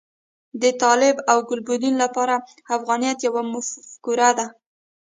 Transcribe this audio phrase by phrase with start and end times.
[0.61, 2.35] د طالب او ګلبدین لپاره
[2.77, 4.47] افغانیت یوه مفکوره ده.